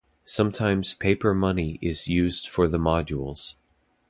[0.25, 3.57] Sometimes paper money is used for the modules.